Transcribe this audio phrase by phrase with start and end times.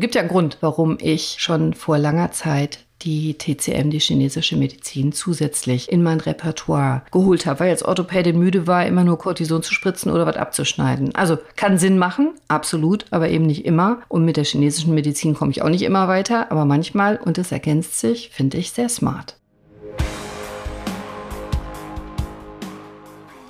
[0.00, 5.12] Gibt ja einen Grund, warum ich schon vor langer Zeit die TCM, die chinesische Medizin,
[5.12, 9.74] zusätzlich in mein Repertoire geholt habe, weil jetzt Orthopädin müde war, immer nur Cortison zu
[9.74, 11.14] spritzen oder was abzuschneiden.
[11.14, 14.00] Also kann Sinn machen, absolut, aber eben nicht immer.
[14.08, 17.52] Und mit der chinesischen Medizin komme ich auch nicht immer weiter, aber manchmal, und es
[17.52, 19.36] ergänzt sich, finde ich sehr smart.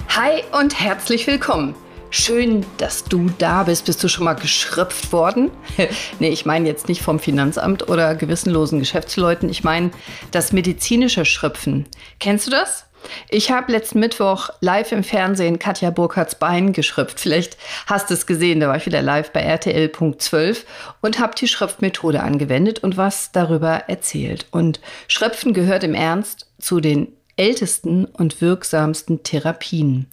[0.09, 1.77] Hi und herzlich willkommen.
[2.13, 3.85] Schön, dass du da bist.
[3.87, 5.53] Bist du schon mal geschröpft worden?
[6.19, 9.49] nee, ich meine jetzt nicht vom Finanzamt oder gewissenlosen Geschäftsleuten.
[9.49, 9.93] Ich meine
[10.33, 11.87] das medizinische Schröpfen.
[12.19, 12.87] Kennst du das?
[13.29, 17.21] Ich habe letzten Mittwoch live im Fernsehen Katja Burkhardts Bein geschröpft.
[17.21, 17.57] Vielleicht
[17.87, 20.65] hast du es gesehen, da war ich wieder live bei RTL.12
[21.01, 24.47] und habe die Schröpfmethode angewendet und was darüber erzählt.
[24.51, 30.09] Und Schröpfen gehört im Ernst zu den ältesten und wirksamsten Therapien,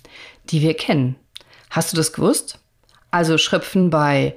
[0.45, 1.17] die wir kennen.
[1.69, 2.59] Hast du das gewusst?
[3.11, 4.35] Also Schröpfen bei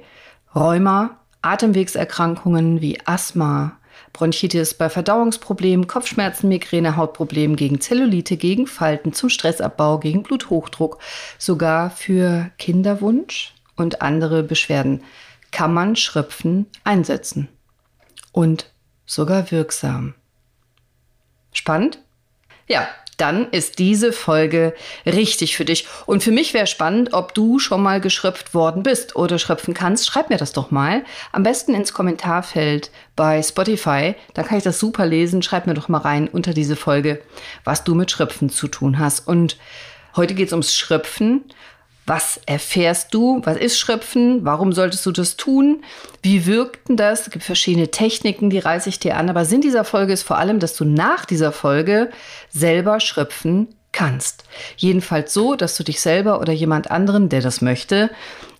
[0.55, 3.77] Rheuma, Atemwegserkrankungen wie Asthma,
[4.13, 10.99] Bronchitis bei Verdauungsproblemen, Kopfschmerzen, Migräne, Hautproblemen, gegen Zellulite, gegen Falten, zum Stressabbau, gegen Bluthochdruck,
[11.37, 15.03] sogar für Kinderwunsch und andere Beschwerden
[15.51, 17.49] kann man Schröpfen einsetzen.
[18.31, 18.71] Und
[19.05, 20.15] sogar wirksam.
[21.51, 21.99] Spannend?
[22.67, 22.87] Ja,
[23.21, 24.73] dann ist diese Folge
[25.05, 25.87] richtig für dich.
[26.07, 30.07] Und für mich wäre spannend, ob du schon mal geschröpft worden bist oder schröpfen kannst.
[30.07, 31.03] Schreib mir das doch mal.
[31.31, 34.15] Am besten ins Kommentarfeld bei Spotify.
[34.33, 35.43] Da kann ich das super lesen.
[35.43, 37.21] Schreib mir doch mal rein unter diese Folge,
[37.63, 39.27] was du mit Schröpfen zu tun hast.
[39.27, 39.57] Und
[40.15, 41.43] heute geht es ums Schröpfen.
[42.05, 43.41] Was erfährst du?
[43.43, 44.43] Was ist Schröpfen?
[44.43, 45.83] Warum solltest du das tun?
[46.23, 47.21] Wie wirkt denn das?
[47.21, 49.29] Es gibt verschiedene Techniken, die reiße ich dir an.
[49.29, 52.09] Aber Sinn dieser Folge ist vor allem, dass du nach dieser Folge
[52.49, 54.45] selber schröpfen kannst.
[54.77, 58.09] Jedenfalls so, dass du dich selber oder jemand anderen, der das möchte,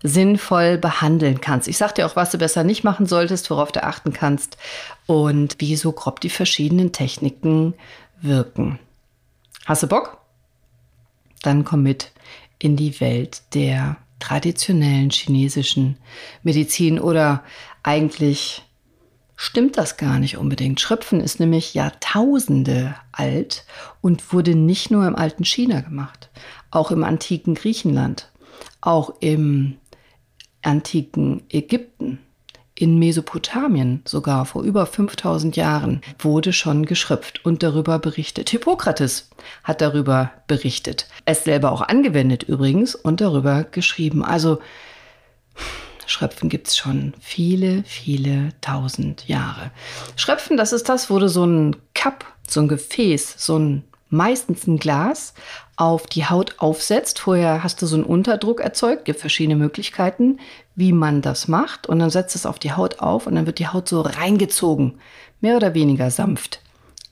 [0.03, 1.67] sinnvoll behandeln kannst.
[1.67, 4.57] Ich sage dir auch, was du besser nicht machen solltest, worauf du achten kannst
[5.05, 7.73] und wie so grob die verschiedenen Techniken
[8.21, 8.79] wirken.
[9.65, 10.17] Hast du Bock?
[11.43, 12.11] Dann komm mit
[12.63, 15.97] in die Welt der traditionellen chinesischen
[16.43, 17.43] Medizin oder
[17.83, 18.63] eigentlich
[19.35, 20.79] stimmt das gar nicht unbedingt.
[20.79, 23.65] Schröpfen ist nämlich Jahrtausende alt
[24.01, 26.29] und wurde nicht nur im alten China gemacht,
[26.69, 28.31] auch im antiken Griechenland,
[28.81, 29.77] auch im
[30.61, 32.19] antiken Ägypten
[32.75, 38.49] in Mesopotamien sogar vor über 5000 Jahren wurde schon geschröpft und darüber berichtet.
[38.49, 39.29] Hippokrates
[39.63, 41.07] hat darüber berichtet.
[41.25, 44.23] Es selber auch angewendet übrigens und darüber geschrieben.
[44.23, 44.59] Also
[46.05, 49.71] Schröpfen gibt es schon viele, viele tausend Jahre.
[50.15, 54.77] Schröpfen, das ist das, wurde so ein Cup, so ein Gefäß, so ein meistens ein
[54.77, 55.33] Glas
[55.77, 57.19] auf die Haut aufsetzt.
[57.19, 60.39] Vorher hast du so einen Unterdruck erzeugt, gibt verschiedene Möglichkeiten,
[60.75, 61.87] wie man das macht.
[61.87, 64.99] Und dann setzt es auf die Haut auf und dann wird die Haut so reingezogen,
[65.39, 66.61] mehr oder weniger sanft,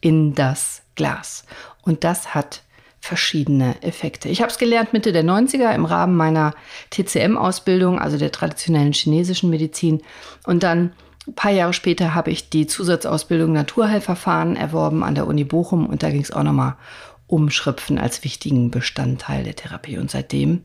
[0.01, 1.45] in das Glas.
[1.81, 2.63] Und das hat
[3.01, 4.29] verschiedene Effekte.
[4.29, 6.53] Ich habe es gelernt Mitte der 90er im Rahmen meiner
[6.91, 10.01] TCM-Ausbildung, also der traditionellen chinesischen Medizin.
[10.45, 10.91] Und dann
[11.27, 16.03] ein paar Jahre später habe ich die Zusatzausbildung Naturheilverfahren erworben an der Uni Bochum und
[16.03, 16.75] da ging es auch nochmal
[17.27, 19.97] um Schröpfen als wichtigen Bestandteil der Therapie.
[19.97, 20.63] Und seitdem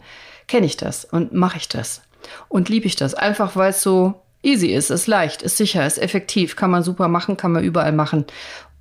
[0.48, 2.02] kenne ich das und mache ich das
[2.48, 5.98] und liebe ich das, einfach weil es so easy ist, ist leicht, ist sicher, ist
[5.98, 8.26] effektiv, kann man super machen, kann man überall machen.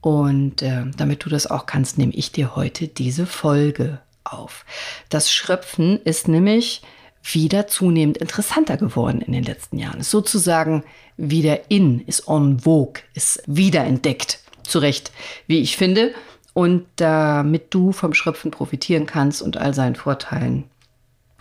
[0.01, 4.65] Und äh, damit du das auch kannst, nehme ich dir heute diese Folge auf.
[5.09, 6.81] Das Schröpfen ist nämlich
[7.23, 10.01] wieder zunehmend interessanter geworden in den letzten Jahren.
[10.01, 10.83] Ist sozusagen
[11.15, 14.39] wieder in, ist en vogue, ist wiederentdeckt.
[14.63, 15.11] Zu Recht,
[15.47, 16.13] wie ich finde.
[16.53, 20.65] Und damit du vom Schröpfen profitieren kannst und all seinen Vorteilen,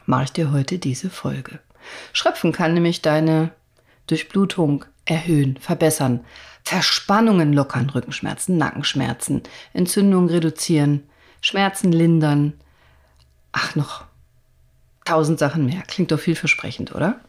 [0.06, 1.60] mache ich dir heute diese Folge.
[2.12, 3.50] Schröpfen kann nämlich deine
[4.06, 6.24] Durchblutung erhöhen, verbessern,
[6.64, 11.08] Verspannungen lockern, Rückenschmerzen, Nackenschmerzen, Entzündungen reduzieren,
[11.40, 12.54] Schmerzen lindern.
[13.50, 14.04] Ach, noch
[15.04, 15.82] tausend Sachen mehr.
[15.86, 17.20] Klingt doch vielversprechend, oder?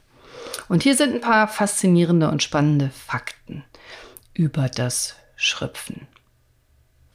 [0.70, 3.64] Und hier sind ein paar faszinierende und spannende Fakten
[4.34, 6.08] über das Schröpfen.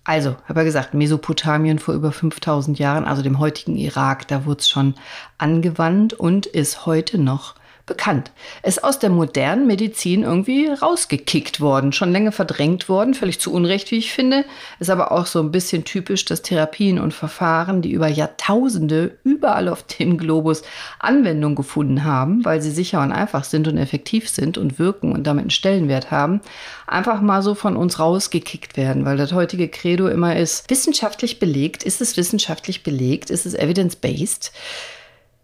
[0.08, 4.60] Also, habe ja gesagt, Mesopotamien vor über 5000 Jahren, also dem heutigen Irak, da wurde
[4.60, 4.94] es schon
[5.36, 7.56] angewandt und ist heute noch
[7.88, 8.30] bekannt.
[8.62, 13.90] Ist aus der modernen Medizin irgendwie rausgekickt worden, schon länger verdrängt worden, völlig zu Unrecht,
[13.90, 14.44] wie ich finde.
[14.78, 19.68] Ist aber auch so ein bisschen typisch, dass Therapien und Verfahren, die über Jahrtausende überall
[19.68, 20.62] auf dem Globus
[21.00, 25.26] Anwendung gefunden haben, weil sie sicher und einfach sind und effektiv sind und wirken und
[25.26, 26.40] damit einen Stellenwert haben,
[26.86, 31.82] einfach mal so von uns rausgekickt werden, weil das heutige Credo immer ist, wissenschaftlich belegt,
[31.82, 34.52] ist es wissenschaftlich belegt, ist es evidence-based?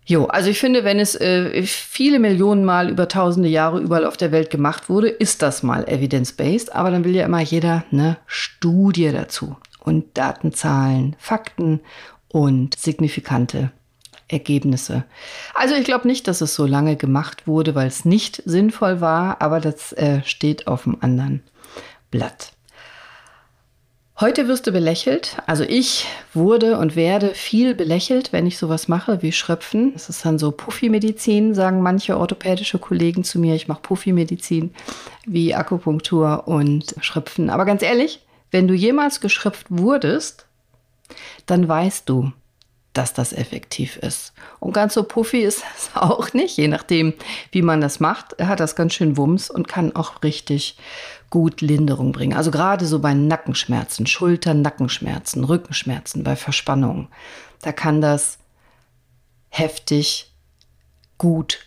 [0.07, 4.19] Jo, also ich finde, wenn es äh, viele Millionen Mal über tausende Jahre überall auf
[4.19, 6.75] der Welt gemacht wurde, ist das mal evidence-based.
[6.75, 11.81] Aber dann will ja immer jeder eine Studie dazu und Datenzahlen, Fakten
[12.29, 13.71] und signifikante
[14.29, 15.05] Ergebnisse.
[15.55, 19.41] Also ich glaube nicht, dass es so lange gemacht wurde, weil es nicht sinnvoll war,
[19.41, 21.43] aber das äh, steht auf dem anderen
[22.11, 22.53] Blatt.
[24.21, 25.39] Heute wirst du belächelt.
[25.47, 29.93] Also ich wurde und werde viel belächelt, wenn ich sowas mache wie Schröpfen.
[29.93, 33.57] Das ist dann so Puffy-Medizin, sagen manche orthopädische Kollegen zu mir.
[33.57, 34.73] Ich mache Puffy-Medizin
[35.27, 37.51] wie Akupunktur und Schröpfen.
[37.51, 38.21] Aber ganz ehrlich,
[38.53, 40.47] wenn du jemals geschröpft wurdest,
[41.47, 42.31] dann weißt du,
[42.95, 44.33] dass das effektiv ist.
[44.61, 47.13] Und ganz so puffy ist es auch nicht, je nachdem,
[47.53, 48.41] wie man das macht.
[48.41, 50.79] Hat das ganz schön Wumms und kann auch richtig
[51.29, 52.37] gut Linderung bringen.
[52.37, 57.09] Also gerade so bei Nackenschmerzen, Schulter, Nackenschmerzen, Rückenschmerzen, bei Verspannungen,
[57.61, 58.39] da kann das
[59.49, 60.33] heftig,
[61.19, 61.67] gut,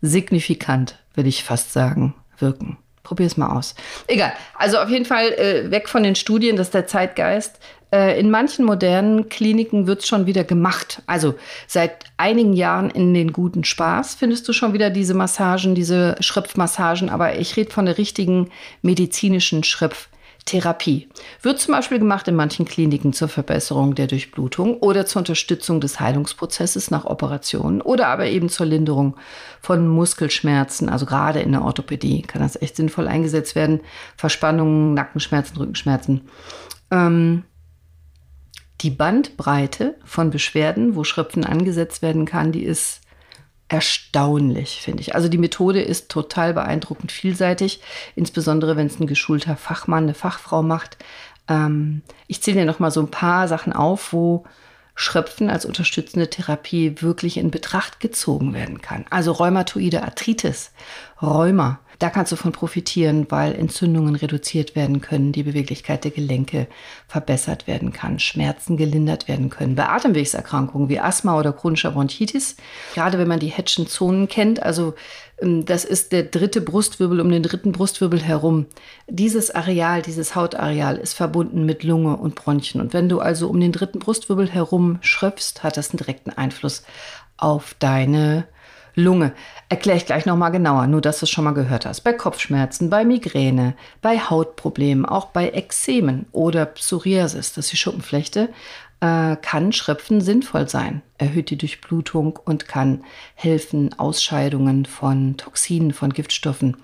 [0.00, 2.78] signifikant, würde ich fast sagen, wirken.
[3.08, 3.74] Probier es mal aus.
[4.06, 4.34] Egal.
[4.54, 7.58] Also auf jeden Fall äh, weg von den Studien, das ist der Zeitgeist.
[7.90, 11.00] Äh, in manchen modernen Kliniken wird es schon wieder gemacht.
[11.06, 16.16] Also seit einigen Jahren in den guten Spaß findest du schon wieder diese Massagen, diese
[16.20, 17.08] Schröpfmassagen.
[17.08, 18.50] Aber ich rede von der richtigen
[18.82, 20.10] medizinischen Schröpf.
[20.48, 21.08] Therapie.
[21.42, 26.00] Wird zum Beispiel gemacht in manchen Kliniken zur Verbesserung der Durchblutung oder zur Unterstützung des
[26.00, 29.16] Heilungsprozesses nach Operationen oder aber eben zur Linderung
[29.60, 30.88] von Muskelschmerzen.
[30.88, 33.80] Also gerade in der Orthopädie kann das echt sinnvoll eingesetzt werden.
[34.16, 36.22] Verspannungen, Nackenschmerzen, Rückenschmerzen.
[36.90, 37.44] Ähm,
[38.80, 43.02] die Bandbreite von Beschwerden, wo Schröpfen angesetzt werden kann, die ist
[43.68, 45.14] erstaunlich, finde ich.
[45.14, 47.80] Also die Methode ist total beeindruckend vielseitig,
[48.16, 50.96] insbesondere wenn es ein geschulter Fachmann, eine Fachfrau macht.
[51.48, 54.44] Ähm, ich zähle dir noch mal so ein paar Sachen auf, wo
[54.94, 59.04] Schröpfen als unterstützende Therapie wirklich in Betracht gezogen werden kann.
[59.10, 60.72] Also rheumatoide Arthritis,
[61.22, 66.68] Rheuma, da kannst du von profitieren, weil Entzündungen reduziert werden können, die Beweglichkeit der Gelenke
[67.08, 69.74] verbessert werden kann, Schmerzen gelindert werden können.
[69.74, 72.56] Bei Atemwegserkrankungen wie Asthma oder chronischer Bronchitis,
[72.94, 74.94] gerade wenn man die Hedschen Zonen kennt, also
[75.40, 78.66] ähm, das ist der dritte Brustwirbel um den dritten Brustwirbel herum.
[79.08, 82.80] Dieses Areal, dieses Hautareal ist verbunden mit Lunge und Bronchien.
[82.80, 86.84] Und wenn du also um den dritten Brustwirbel herum schröpfst, hat das einen direkten Einfluss
[87.36, 88.46] auf deine
[88.98, 89.32] Lunge.
[89.68, 92.00] Erkläre ich gleich nochmal genauer, nur dass du es schon mal gehört hast.
[92.00, 98.48] Bei Kopfschmerzen, bei Migräne, bei Hautproblemen, auch bei Ekzemen oder Psoriasis, das ist die Schuppenflechte,
[99.00, 103.04] äh, kann Schröpfen sinnvoll sein, erhöht die Durchblutung und kann
[103.34, 106.76] helfen, Ausscheidungen von Toxinen, von Giftstoffen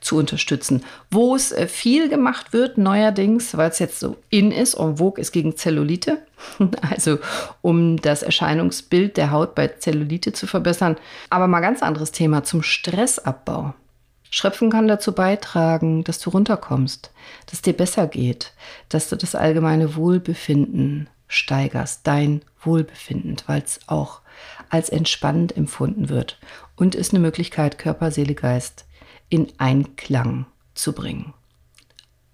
[0.00, 0.84] zu unterstützen.
[1.10, 5.20] Wo es äh, viel gemacht wird, neuerdings, weil es jetzt so in ist, en vogue
[5.20, 6.18] ist gegen Zellulite,
[6.90, 7.18] also
[7.62, 10.96] um das Erscheinungsbild der Haut bei Zellulite zu verbessern.
[11.30, 13.74] Aber mal ganz anderes Thema zum Stressabbau.
[14.34, 17.10] Schröpfen kann dazu beitragen, dass du runterkommst,
[17.50, 18.54] dass dir besser geht,
[18.88, 24.20] dass du das allgemeine Wohlbefinden steigerst, dein Wohlbefinden, weil es auch
[24.68, 26.38] als entspannend empfunden wird
[26.76, 28.84] und ist eine Möglichkeit, Körper, Seele, Geist
[29.28, 31.32] in Einklang zu bringen.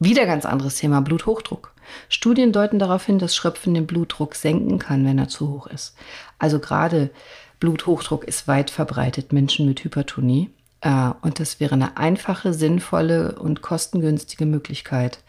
[0.00, 1.74] Wieder ganz anderes Thema, Bluthochdruck.
[2.08, 5.96] Studien deuten darauf hin, dass Schröpfen den Blutdruck senken kann, wenn er zu hoch ist.
[6.38, 7.10] Also gerade
[7.60, 10.50] Bluthochdruck ist weit verbreitet, Menschen mit Hypertonie.
[10.80, 15.20] Äh, und das wäre eine einfache, sinnvolle und kostengünstige Möglichkeit,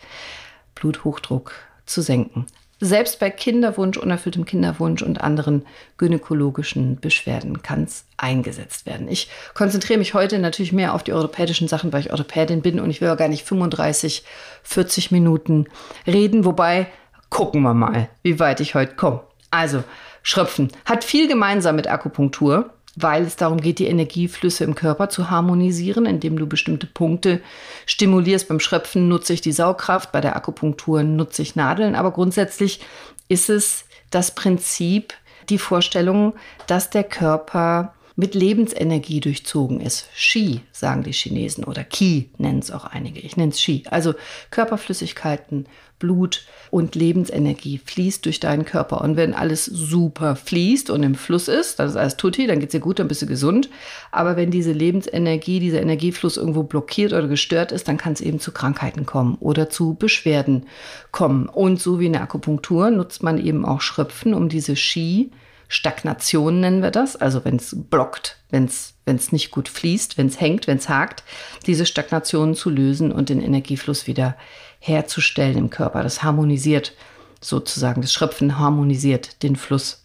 [0.76, 1.54] Bluthochdruck
[1.86, 2.46] zu senken
[2.80, 5.66] selbst bei Kinderwunsch, unerfülltem Kinderwunsch und anderen
[5.98, 9.08] gynäkologischen Beschwerden kann es eingesetzt werden.
[9.08, 12.90] Ich konzentriere mich heute natürlich mehr auf die orthopädischen Sachen, weil ich Orthopädin bin und
[12.90, 14.24] ich will gar nicht 35,
[14.64, 15.66] 40 Minuten
[16.08, 16.46] reden.
[16.46, 16.88] Wobei,
[17.30, 19.22] gucken wir mal, wie weit ich heute komme.
[19.52, 19.84] Also,
[20.22, 22.70] Schröpfen hat viel gemeinsam mit Akupunktur
[23.02, 27.42] weil es darum geht, die Energieflüsse im Körper zu harmonisieren, indem du bestimmte Punkte
[27.86, 28.48] stimulierst.
[28.48, 32.82] Beim Schröpfen nutze ich die Saugkraft, bei der Akupunktur nutze ich Nadeln, aber grundsätzlich
[33.28, 35.14] ist es das Prinzip,
[35.50, 36.34] die Vorstellung,
[36.68, 40.10] dass der Körper mit Lebensenergie durchzogen ist.
[40.14, 43.22] Qi, sagen die Chinesen, oder Qi nennen es auch einige.
[43.22, 43.84] Ich nenne es Qi.
[43.90, 44.14] Also
[44.52, 45.68] Körperflüssigkeiten,
[46.00, 49.02] Blut und Lebensenergie fließt durch deinen Körper.
[49.02, 52.70] Und wenn alles super fließt und im Fluss ist, dann ist alles tutti, dann geht
[52.70, 53.70] es dir gut, dann bist du gesund.
[54.12, 58.40] Aber wenn diese Lebensenergie, dieser Energiefluss irgendwo blockiert oder gestört ist, dann kann es eben
[58.40, 60.66] zu Krankheiten kommen oder zu Beschwerden
[61.12, 61.48] kommen.
[61.48, 65.32] Und so wie in der Akupunktur nutzt man eben auch Schröpfen, um diese Qi
[65.72, 70.42] Stagnation nennen wir das, also wenn es blockt, wenn es nicht gut fließt, wenn es
[70.42, 71.24] hängt, wenn es hakt,
[71.68, 74.36] diese Stagnation zu lösen und den Energiefluss wieder
[74.80, 76.04] herzustellen im Körper.
[76.04, 76.94] Das harmonisiert
[77.42, 80.04] sozusagen, das Schröpfen harmonisiert den Fluss.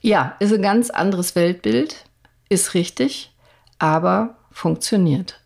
[0.00, 2.04] Ja, ist ein ganz anderes Weltbild,
[2.48, 3.34] ist richtig,
[3.78, 5.40] aber funktioniert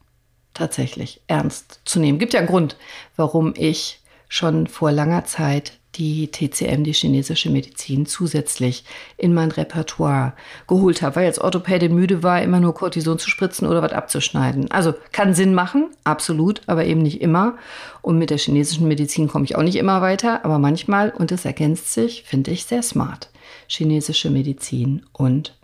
[0.54, 2.18] tatsächlich ernst zu nehmen.
[2.18, 2.76] Gibt ja einen Grund,
[3.16, 8.84] warum ich schon vor langer Zeit die TCM, die chinesische Medizin, zusätzlich
[9.16, 10.34] in mein Repertoire
[10.68, 14.70] geholt habe, weil als Orthopädin müde war, immer nur Cortison zu spritzen oder was abzuschneiden.
[14.70, 17.56] Also kann Sinn machen, absolut, aber eben nicht immer.
[18.02, 21.44] Und mit der chinesischen Medizin komme ich auch nicht immer weiter, aber manchmal, und es
[21.44, 23.30] ergänzt sich, finde ich sehr smart,
[23.66, 25.56] chinesische Medizin und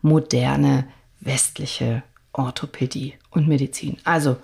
[0.00, 0.86] moderne
[1.20, 2.02] westliche
[2.32, 3.98] Orthopädie und Medizin.
[4.04, 4.36] Also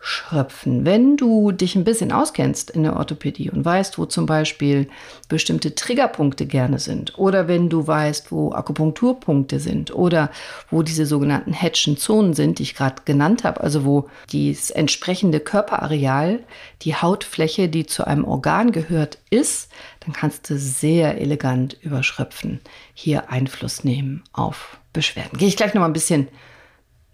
[0.00, 0.86] Schröpfen.
[0.86, 4.88] Wenn du dich ein bisschen auskennst in der Orthopädie und weißt, wo zum Beispiel
[5.28, 10.30] bestimmte Triggerpunkte gerne sind, oder wenn du weißt, wo Akupunkturpunkte sind, oder
[10.70, 15.40] wo diese sogenannten Hedgen Zonen sind, die ich gerade genannt habe, also wo das entsprechende
[15.40, 16.40] Körperareal,
[16.82, 19.68] die Hautfläche, die zu einem Organ gehört, ist,
[20.00, 22.60] dann kannst du sehr elegant über Schröpfen
[22.94, 25.38] hier Einfluss nehmen auf Beschwerden.
[25.38, 26.28] Gehe ich gleich noch mal ein bisschen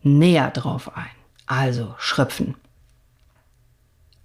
[0.02, 1.10] näher drauf ein.
[1.46, 2.54] Also Schröpfen.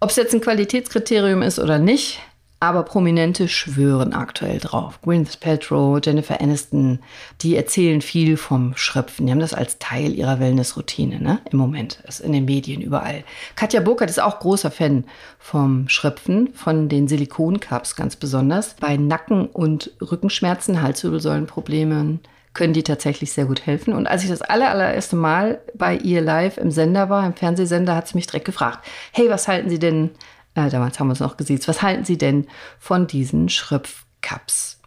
[0.01, 2.21] Ob es jetzt ein Qualitätskriterium ist oder nicht,
[2.61, 5.01] aber Prominente schwören aktuell drauf.
[5.01, 6.99] Gwyneth Paltrow, Jennifer Aniston,
[7.41, 9.25] die erzählen viel vom Schröpfen.
[9.25, 11.41] Die haben das als Teil ihrer Wellnessroutine, ne?
[11.51, 12.01] Im Moment.
[12.07, 13.25] ist in den Medien überall.
[13.57, 15.03] Katja Burkhardt ist auch großer Fan
[15.37, 18.75] vom Schröpfen, von den Silikoncups ganz besonders.
[18.75, 22.21] Bei Nacken- und Rückenschmerzen, Halswirbelsäulenproblemen,
[22.53, 23.93] können die tatsächlich sehr gut helfen.
[23.93, 27.95] Und als ich das aller, allererste Mal bei ihr live im Sender war, im Fernsehsender,
[27.95, 30.11] hat sie mich direkt gefragt, hey, was halten Sie denn,
[30.55, 32.47] äh, damals haben wir uns noch gesehen, was halten Sie denn
[32.79, 34.79] von diesen Schröpfcups?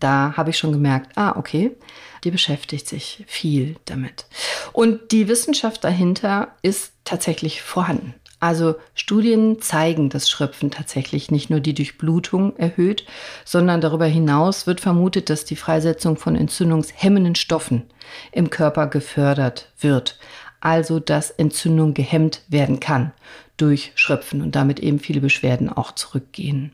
[0.00, 1.76] Da habe ich schon gemerkt, ah, okay,
[2.24, 4.26] die beschäftigt sich viel damit.
[4.72, 8.14] Und die Wissenschaft dahinter ist tatsächlich vorhanden.
[8.40, 13.04] Also Studien zeigen, dass Schröpfen tatsächlich nicht nur die Durchblutung erhöht,
[13.44, 17.82] sondern darüber hinaus wird vermutet, dass die Freisetzung von entzündungshemmenden Stoffen
[18.30, 20.18] im Körper gefördert wird.
[20.60, 23.12] Also dass Entzündung gehemmt werden kann
[23.56, 26.72] durch Schröpfen und damit eben viele Beschwerden auch zurückgehen.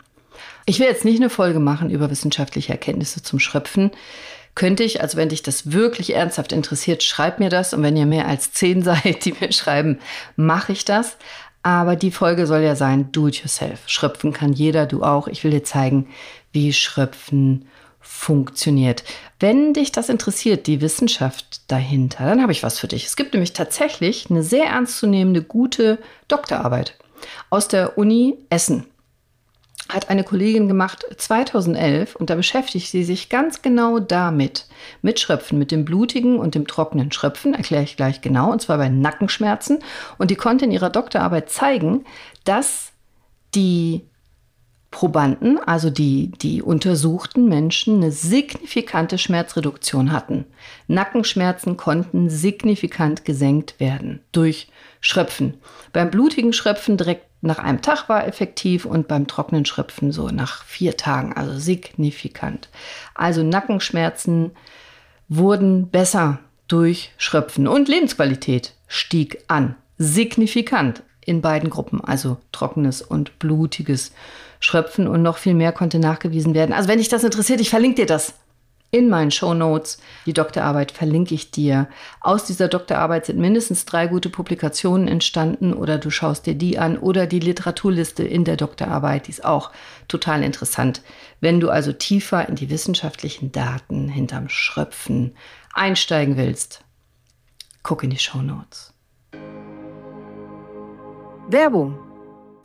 [0.66, 3.90] Ich will jetzt nicht eine Folge machen über wissenschaftliche Erkenntnisse zum Schröpfen
[4.54, 7.75] könnte ich, also wenn dich das wirklich ernsthaft interessiert, schreib mir das.
[7.75, 9.99] Und wenn ihr mehr als zehn seid, die mir schreiben,
[10.37, 11.16] mache ich das.
[11.64, 13.80] Aber die Folge soll ja sein, do it yourself.
[13.87, 15.28] Schröpfen kann jeder, du auch.
[15.28, 16.09] Ich will dir zeigen,
[16.52, 17.66] wie Schröpfen
[18.00, 19.02] funktioniert.
[19.40, 23.06] Wenn dich das interessiert, die Wissenschaft dahinter, dann habe ich was für dich.
[23.06, 26.99] Es gibt nämlich tatsächlich eine sehr ernstzunehmende, gute Doktorarbeit
[27.49, 28.85] aus der Uni Essen
[29.88, 34.67] hat eine Kollegin gemacht 2011 und da beschäftigt sie sich ganz genau damit,
[35.03, 38.79] mit Schröpfen, mit dem blutigen und dem trockenen Schröpfen, erkläre ich gleich genau, und zwar
[38.79, 39.81] bei Nackenschmerzen.
[40.17, 42.05] Und die konnte in ihrer Doktorarbeit zeigen,
[42.45, 42.93] dass
[43.55, 44.03] die
[44.94, 50.44] Probanden, also die, die untersuchten Menschen, eine signifikante Schmerzreduktion hatten.
[50.86, 54.68] Nackenschmerzen konnten signifikant gesenkt werden durch
[55.00, 55.54] Schröpfen.
[55.92, 60.62] Beim blutigen Schröpfen direkt nach einem Tag war effektiv und beim trockenen Schröpfen so nach
[60.62, 62.68] vier Tagen, also signifikant.
[63.16, 64.52] Also Nackenschmerzen
[65.28, 69.74] wurden besser durch Schröpfen und Lebensqualität stieg an.
[69.98, 74.12] Signifikant in beiden Gruppen, also trockenes und blutiges
[74.61, 76.73] Schröpfen und noch viel mehr konnte nachgewiesen werden.
[76.73, 78.35] Also wenn dich das interessiert, ich verlinke dir das
[78.95, 79.99] in meinen Show Notes.
[80.25, 81.88] Die Doktorarbeit verlinke ich dir.
[82.21, 86.97] Aus dieser Doktorarbeit sind mindestens drei gute Publikationen entstanden oder du schaust dir die an
[86.97, 89.73] oder die Literaturliste in der Doktorarbeit, die ist auch
[90.07, 91.02] total interessant.
[91.40, 95.35] Wenn du also tiefer in die wissenschaftlichen Daten hinterm Schröpfen
[95.75, 96.85] einsteigen willst,
[97.83, 98.93] guck in die Show Notes.
[101.48, 101.98] Werbung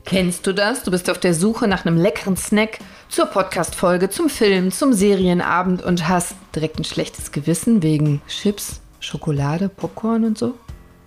[0.05, 0.83] Kennst du das?
[0.83, 5.83] Du bist auf der Suche nach einem leckeren Snack zur Podcast-Folge, zum Film, zum Serienabend
[5.83, 10.55] und hast direkt ein schlechtes Gewissen wegen Chips, Schokolade, Popcorn und so?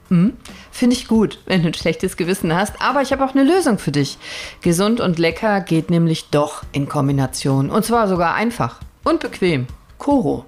[0.09, 0.35] Hm?
[0.71, 3.79] Finde ich gut, wenn du ein schlechtes Gewissen hast, aber ich habe auch eine Lösung
[3.79, 4.19] für dich.
[4.61, 9.67] Gesund und lecker geht nämlich doch in Kombination und zwar sogar einfach und bequem.
[9.99, 10.45] Koro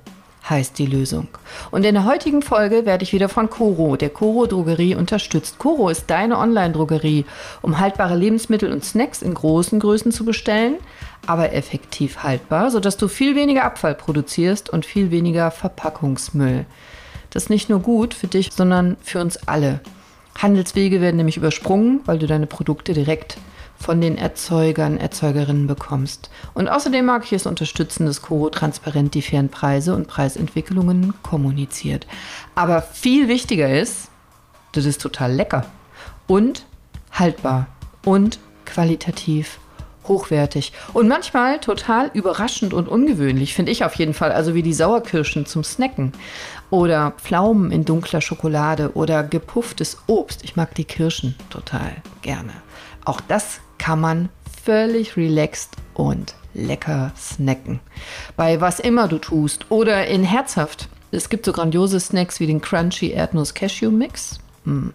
[0.49, 1.29] heißt die Lösung.
[1.71, 5.59] Und in der heutigen Folge werde ich wieder von Coro, der Coro Drogerie, unterstützt.
[5.59, 7.25] Coro ist deine Online-Drogerie,
[7.63, 10.77] um haltbare Lebensmittel und Snacks in großen Größen zu bestellen,
[11.27, 16.67] aber effektiv haltbar, sodass du viel weniger Abfall produzierst und viel weniger Verpackungsmüll.
[17.31, 19.81] Das ist nicht nur gut für dich, sondern für uns alle.
[20.39, 23.39] Handelswege werden nämlich übersprungen, weil du deine Produkte direkt
[23.85, 26.31] von den Erzeugern, Erzeugerinnen bekommst.
[26.55, 32.07] Und außerdem mag ich es unterstützen, dass Coro transparent die fairen Preise und Preisentwicklungen kommuniziert.
[32.55, 34.09] Aber viel wichtiger ist,
[34.73, 35.67] das ist total lecker
[36.27, 36.65] und
[37.13, 37.67] haltbar
[38.07, 39.59] und qualitativ
[40.09, 44.33] hochwertig und manchmal total überraschend und ungewöhnlich, finde ich auf jeden Fall.
[44.33, 46.13] Also wie die Sauerkirschen zum Snacken
[46.71, 50.43] oder Pflaumen in dunkler Schokolade oder gepufftes Obst.
[50.43, 52.53] Ich mag die Kirschen total gerne.
[53.05, 54.31] Auch das kann man
[54.65, 57.81] völlig relaxed und lecker snacken.
[58.35, 60.89] Bei was immer du tust oder in herzhaft.
[61.11, 64.95] Es gibt so grandiose Snacks wie den Crunchy Erdnuss Cashew Mix hm.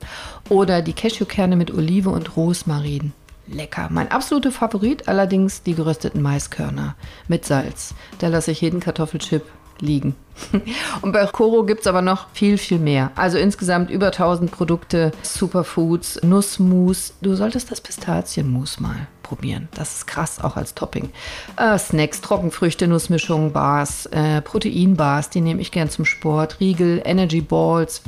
[0.50, 3.14] oder die Cashewkerne mit Olive und Rosmarin
[3.46, 3.90] lecker.
[3.92, 6.96] Mein absoluter Favorit allerdings die gerösteten Maiskörner
[7.28, 7.94] mit Salz.
[8.18, 9.44] Da lasse ich jeden Kartoffelchip
[9.82, 10.16] liegen.
[11.02, 13.12] Und bei Koro gibt es aber noch viel, viel mehr.
[13.16, 17.14] Also insgesamt über 1000 Produkte, Superfoods, Nussmus.
[17.22, 19.68] Du solltest das Pistazienmus mal probieren.
[19.76, 21.10] Das ist krass, auch als Topping.
[21.58, 27.42] Äh, Snacks, Trockenfrüchte, Nussmischungen, Bars, äh, Proteinbars, die nehme ich gern zum Sport, Riegel, Energy
[27.42, 28.02] Balls,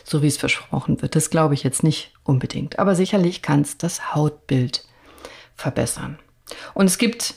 [0.04, 1.16] So wie es versprochen wird.
[1.16, 2.78] Das glaube ich jetzt nicht unbedingt.
[2.78, 4.86] Aber sicherlich kann es das Hautbild
[5.56, 6.20] verbessern.
[6.76, 7.34] Und es gibt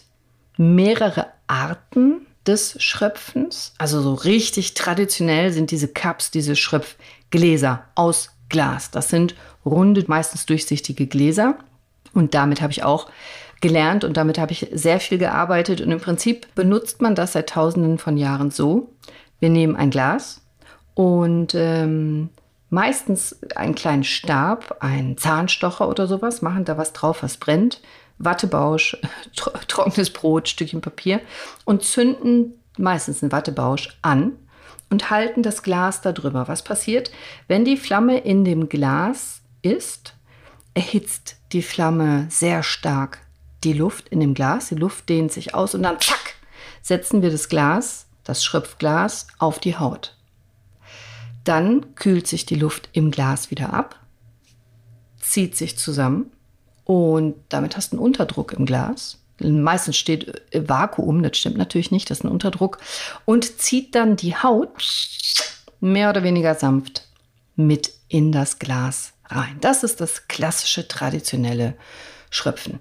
[0.58, 3.72] mehrere Arten des Schröpfens.
[3.78, 8.90] Also so richtig traditionell sind diese Cups, diese Schröpfgläser aus Glas.
[8.90, 9.34] Das sind
[9.64, 11.56] runde, meistens durchsichtige Gläser.
[12.12, 13.08] Und damit habe ich auch
[13.60, 15.80] gelernt und damit habe ich sehr viel gearbeitet.
[15.80, 18.90] Und im Prinzip benutzt man das seit Tausenden von Jahren so.
[19.38, 20.42] Wir nehmen ein Glas
[20.94, 22.30] und ähm,
[22.68, 27.80] meistens einen kleinen Stab, einen Zahnstocher oder sowas, machen da was drauf, was brennt.
[28.20, 28.96] Wattebausch,
[29.68, 31.20] trockenes Brot, Stückchen Papier
[31.64, 34.32] und zünden meistens einen Wattebausch an
[34.90, 36.46] und halten das Glas darüber.
[36.46, 37.10] Was passiert?
[37.48, 40.14] Wenn die Flamme in dem Glas ist,
[40.74, 43.26] erhitzt die Flamme sehr stark
[43.64, 44.68] die Luft in dem Glas.
[44.68, 46.34] Die Luft dehnt sich aus und dann zack,
[46.82, 50.16] setzen wir das Glas, das Schröpfglas, auf die Haut.
[51.44, 53.98] Dann kühlt sich die Luft im Glas wieder ab,
[55.20, 56.30] zieht sich zusammen
[56.90, 59.16] und damit hast du einen Unterdruck im Glas.
[59.38, 62.78] Meistens steht Vakuum, das stimmt natürlich nicht, das ist ein Unterdruck.
[63.24, 64.70] Und zieht dann die Haut
[65.78, 67.06] mehr oder weniger sanft
[67.54, 69.56] mit in das Glas rein.
[69.60, 71.76] Das ist das klassische, traditionelle
[72.28, 72.80] Schröpfen.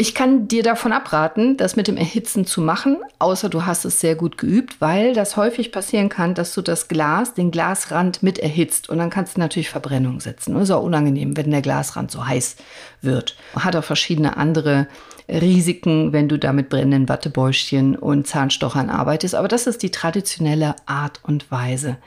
[0.00, 4.00] Ich kann dir davon abraten, das mit dem Erhitzen zu machen, außer du hast es
[4.00, 8.38] sehr gut geübt, weil das häufig passieren kann, dass du das Glas, den Glasrand mit
[8.38, 10.54] erhitzt und dann kannst du natürlich Verbrennung setzen.
[10.54, 12.56] Das ist auch unangenehm, wenn der Glasrand so heiß
[13.02, 13.36] wird.
[13.54, 14.86] Hat auch verschiedene andere
[15.28, 19.34] Risiken, wenn du da mit brennenden Wattebäuschen und Zahnstochern arbeitest.
[19.34, 21.98] Aber das ist die traditionelle Art und Weise.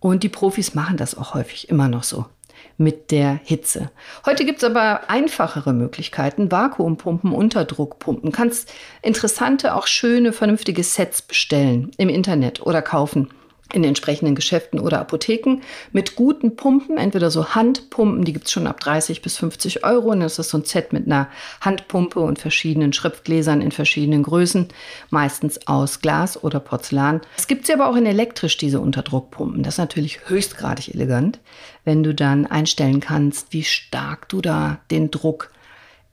[0.00, 2.26] Und die Profis machen das auch häufig immer noch so
[2.78, 3.90] mit der Hitze.
[4.24, 6.50] Heute gibt es aber einfachere Möglichkeiten.
[6.50, 8.32] Vakuumpumpen, Unterdruckpumpen.
[8.32, 13.28] Kannst interessante, auch schöne, vernünftige Sets bestellen im Internet oder kaufen
[13.72, 15.60] in entsprechenden Geschäften oder Apotheken
[15.92, 20.10] mit guten Pumpen, entweder so Handpumpen, die gibt es schon ab 30 bis 50 Euro.
[20.10, 21.28] Und das ist so ein Set mit einer
[21.60, 24.68] Handpumpe und verschiedenen Schriftgläsern in verschiedenen Größen,
[25.10, 27.20] meistens aus Glas oder Porzellan.
[27.36, 29.62] Es gibt sie aber auch in elektrisch, diese Unterdruckpumpen.
[29.62, 31.38] Das ist natürlich höchstgradig elegant,
[31.84, 35.50] wenn du dann einstellen kannst, wie stark du da den Druck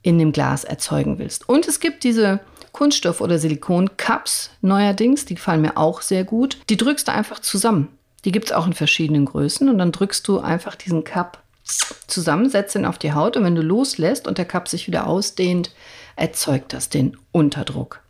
[0.02, 1.50] in dem Glas erzeugen willst.
[1.50, 2.40] Und es gibt diese
[2.76, 6.58] Kunststoff- oder Silikon-Cups neuerdings, die gefallen mir auch sehr gut.
[6.70, 7.88] Die drückst du einfach zusammen.
[8.26, 12.50] Die gibt es auch in verschiedenen Größen und dann drückst du einfach diesen Cup zusammen,
[12.50, 15.74] setzt ihn auf die Haut und wenn du loslässt und der Cup sich wieder ausdehnt,
[16.18, 18.02] erzeugt das den Unterdruck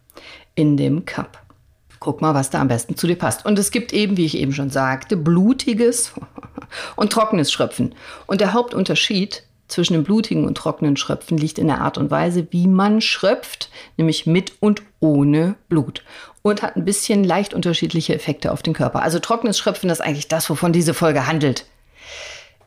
[0.55, 1.43] in dem Cup.
[1.99, 3.45] Guck mal, was da am besten zu dir passt.
[3.45, 6.11] Und es gibt eben, wie ich eben schon sagte, blutiges
[6.95, 7.93] und trockenes Schröpfen.
[8.25, 12.47] Und der Hauptunterschied zwischen dem blutigen und trockenen Schröpfen liegt in der Art und Weise,
[12.51, 16.03] wie man schröpft, nämlich mit und ohne Blut.
[16.41, 19.01] Und hat ein bisschen leicht unterschiedliche Effekte auf den Körper.
[19.01, 21.65] Also trockenes Schröpfen ist eigentlich das, wovon diese Folge handelt.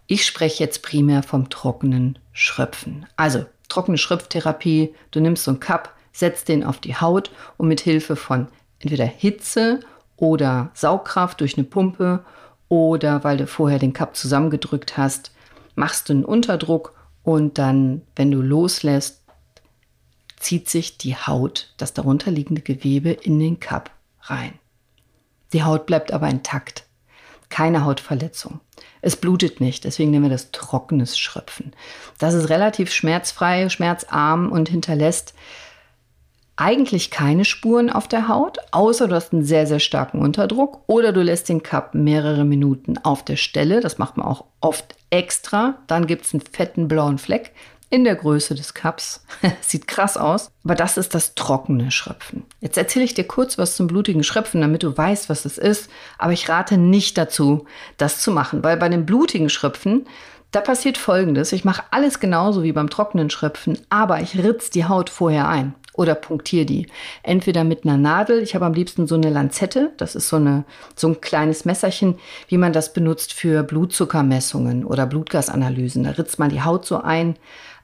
[0.09, 3.07] Ich spreche jetzt primär vom trockenen Schröpfen.
[3.17, 7.81] Also trockene Schröpftherapie, du nimmst so einen Cup, setzt den auf die Haut und mit
[7.81, 8.49] Hilfe von
[8.81, 9.81] entweder Hitze
[10.17, 12.25] oder Saugkraft durch eine Pumpe
[12.69, 15.33] oder weil du vorher den Cup zusammengedrückt hast,
[15.79, 19.23] machst du einen Unterdruck und dann, wenn du loslässt,
[20.37, 23.91] zieht sich die Haut, das darunterliegende Gewebe in den Cup
[24.23, 24.53] rein.
[25.53, 26.85] Die Haut bleibt aber intakt.
[27.49, 28.61] Keine Hautverletzung.
[29.01, 31.73] Es blutet nicht, deswegen nennen wir das trockenes Schröpfen.
[32.19, 35.35] Das ist relativ schmerzfrei, schmerzarm und hinterlässt
[36.57, 41.13] eigentlich keine Spuren auf der Haut, außer du hast einen sehr, sehr starken Unterdruck oder
[41.13, 43.81] du lässt den Cup mehrere Minuten auf der Stelle.
[43.81, 45.79] Das macht man auch oft extra.
[45.87, 47.53] Dann gibt es einen fetten blauen Fleck
[47.91, 49.25] in der Größe des Cups.
[49.61, 52.45] Sieht krass aus, aber das ist das trockene Schröpfen.
[52.61, 55.91] Jetzt erzähle ich dir kurz was zum blutigen Schröpfen, damit du weißt, was es ist.
[56.19, 57.67] Aber ich rate nicht dazu,
[57.97, 60.07] das zu machen, weil bei dem blutigen Schröpfen
[60.51, 61.53] da passiert folgendes.
[61.53, 65.75] Ich mache alles genauso wie beim trockenen Schröpfen, aber ich ritz die Haut vorher ein
[65.99, 66.87] oder punktiere die.
[67.23, 70.65] Entweder mit einer Nadel, ich habe am liebsten so eine Lanzette, das ist so, eine,
[70.95, 76.05] so ein kleines Messerchen, wie man das benutzt für Blutzuckermessungen oder Blutgasanalysen.
[76.05, 77.37] Da ritzt man die Haut so ein.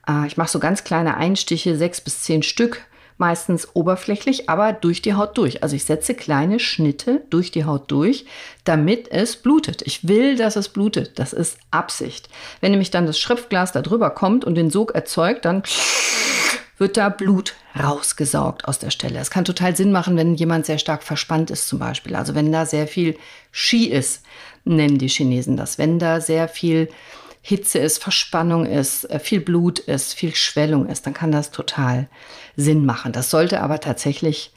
[0.07, 2.85] Äh, ich mache so ganz kleine Einstiche, sechs bis zehn Stück,
[3.17, 5.61] meistens oberflächlich, aber durch die Haut durch.
[5.61, 8.25] Also ich setze kleine Schnitte durch die Haut durch,
[8.63, 9.81] damit es blutet.
[9.81, 11.19] Ich will, dass es blutet.
[11.19, 12.29] Das ist Absicht.
[12.61, 15.63] Wenn nämlich dann das Schröpfglas da drüber kommt und den Sog erzeugt, dann
[16.77, 19.19] wird da Blut rausgesaugt aus der Stelle.
[19.19, 22.15] Es kann total Sinn machen, wenn jemand sehr stark verspannt ist zum Beispiel.
[22.15, 23.17] Also wenn da sehr viel
[23.51, 24.23] Ski ist,
[24.65, 25.77] nennen die Chinesen das.
[25.77, 26.89] Wenn da sehr viel
[27.41, 32.09] Hitze ist, Verspannung ist, äh, viel Blut ist, viel Schwellung ist, dann kann das total
[32.55, 33.11] Sinn machen.
[33.11, 34.51] Das sollte aber tatsächlich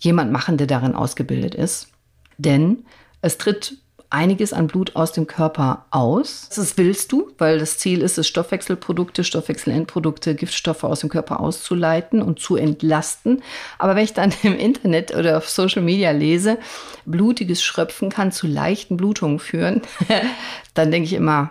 [0.00, 1.88] jemand machen, der darin ausgebildet ist.
[2.36, 2.84] Denn
[3.22, 3.78] es tritt
[4.10, 6.48] einiges an Blut aus dem Körper aus.
[6.54, 12.22] Das willst du, weil das Ziel ist es, Stoffwechselprodukte, Stoffwechselendprodukte, Giftstoffe aus dem Körper auszuleiten
[12.22, 13.42] und zu entlasten.
[13.78, 16.58] Aber wenn ich dann im Internet oder auf Social Media lese,
[17.04, 19.82] blutiges Schröpfen kann zu leichten Blutungen führen,
[20.74, 21.50] dann denke ich immer,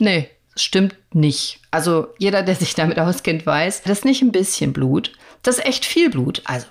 [0.00, 1.60] nee, stimmt nicht.
[1.70, 5.66] Also jeder, der sich damit auskennt, weiß, das ist nicht ein bisschen Blut, das ist
[5.66, 6.42] echt viel Blut.
[6.44, 6.66] Also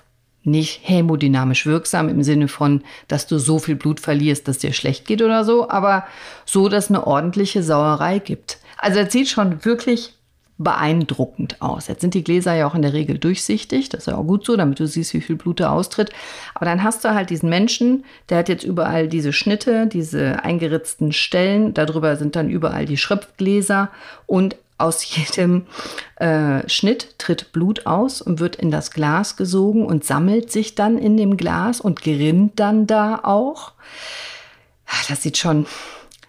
[0.50, 5.06] nicht hämodynamisch wirksam im Sinne von, dass du so viel Blut verlierst, dass dir schlecht
[5.06, 6.06] geht oder so, aber
[6.44, 8.58] so, dass eine ordentliche Sauerei gibt.
[8.76, 10.14] Also er sieht schon wirklich
[10.58, 11.86] beeindruckend aus.
[11.86, 14.44] Jetzt sind die Gläser ja auch in der Regel durchsichtig, das ist ja auch gut
[14.44, 16.10] so, damit du siehst, wie viel Blut da austritt.
[16.54, 21.12] Aber dann hast du halt diesen Menschen, der hat jetzt überall diese Schnitte, diese eingeritzten
[21.12, 23.90] Stellen, darüber sind dann überall die Schröpfgläser
[24.26, 25.66] und aus jedem
[26.16, 30.96] äh, Schnitt tritt Blut aus und wird in das Glas gesogen und sammelt sich dann
[30.96, 33.72] in dem Glas und gerinnt dann da auch.
[34.86, 35.66] Ah, das sieht schon,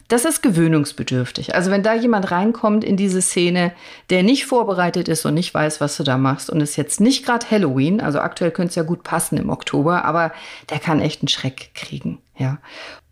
[0.09, 1.53] das ist gewöhnungsbedürftig.
[1.53, 3.71] Also wenn da jemand reinkommt in diese Szene,
[4.09, 7.23] der nicht vorbereitet ist und nicht weiß, was du da machst und ist jetzt nicht
[7.23, 10.33] gerade Halloween, also aktuell könnte es ja gut passen im Oktober, aber
[10.71, 12.57] der kann echt einen Schreck kriegen, ja.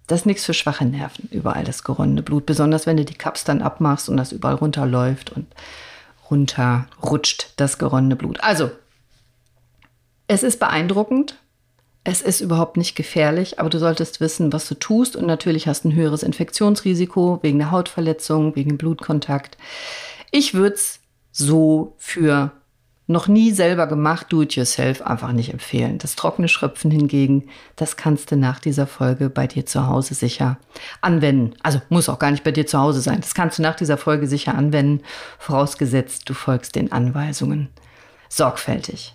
[0.08, 2.46] Das ist nichts für schwache Nerven, überall das geronnene Blut.
[2.46, 5.48] Besonders wenn du die Cups dann abmachst und das überall runterläuft und
[6.32, 8.42] runterrutscht, das geronnene Blut.
[8.42, 8.72] Also,
[10.28, 11.36] es ist beeindruckend.
[12.04, 15.18] Es ist überhaupt nicht gefährlich, aber du solltest wissen, was du tust.
[15.18, 19.58] Und natürlich hast du ein höheres Infektionsrisiko wegen der Hautverletzung, wegen Blutkontakt.
[20.32, 21.02] Ich würde es
[21.34, 22.52] so für
[23.08, 25.98] noch nie selber gemacht, do it yourself, einfach nicht empfehlen.
[25.98, 30.58] Das trockene Schröpfen hingegen, das kannst du nach dieser Folge bei dir zu Hause sicher
[31.02, 31.56] anwenden.
[31.64, 33.22] Also muss auch gar nicht bei dir zu Hause sein.
[33.22, 35.04] Das kannst du nach dieser Folge sicher anwenden,
[35.40, 37.70] vorausgesetzt du folgst den Anweisungen
[38.30, 39.14] sorgfältig.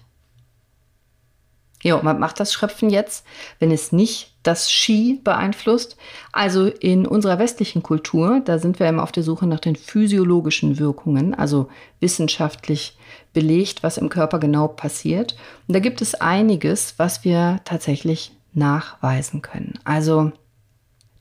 [1.83, 3.27] Ja, man macht das Schröpfen jetzt,
[3.59, 5.97] wenn es nicht das Ski beeinflusst.
[6.31, 10.79] Also in unserer westlichen Kultur, da sind wir immer auf der Suche nach den physiologischen
[10.79, 12.97] Wirkungen, also wissenschaftlich
[13.33, 15.37] belegt, was im Körper genau passiert.
[15.67, 19.79] Und da gibt es einiges, was wir tatsächlich nachweisen können.
[19.85, 20.33] Also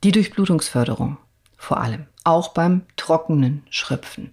[0.03, 1.17] die Durchblutungsförderung
[1.57, 4.31] vor allem, auch beim trockenen Schröpfen.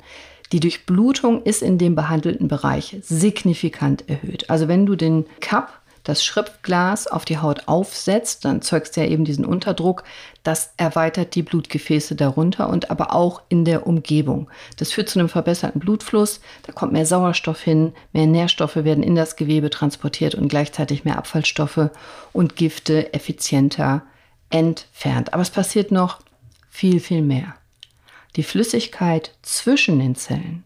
[0.53, 4.49] Die Durchblutung ist in dem behandelten Bereich signifikant erhöht.
[4.49, 5.78] Also wenn du den Cup
[6.09, 10.05] das Schröpfglas auf die Haut aufsetzt, dann zeugst du ja eben diesen Unterdruck.
[10.42, 14.49] Das erweitert die Blutgefäße darunter und aber auch in der Umgebung.
[14.79, 16.40] Das führt zu einem verbesserten Blutfluss.
[16.62, 21.18] Da kommt mehr Sauerstoff hin, mehr Nährstoffe werden in das Gewebe transportiert und gleichzeitig mehr
[21.18, 21.90] Abfallstoffe
[22.33, 24.03] und Gifte effizienter
[24.49, 25.35] entfernt.
[25.35, 26.21] Aber es passiert noch
[26.71, 27.55] viel, viel mehr.
[28.37, 30.64] Die Flüssigkeit zwischen den Zellen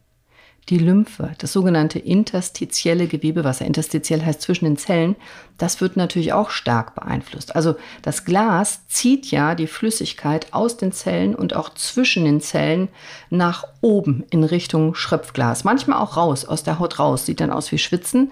[0.68, 5.16] die Lymphe, das sogenannte interstitielle Gewebewasser, interstitiell heißt zwischen den Zellen,
[5.58, 7.56] das wird natürlich auch stark beeinflusst.
[7.56, 12.88] Also das Glas zieht ja die Flüssigkeit aus den Zellen und auch zwischen den Zellen
[13.28, 15.64] nach oben in Richtung Schröpfglas.
[15.64, 18.30] Manchmal auch raus, aus der Haut raus, sieht dann aus wie Schwitzen.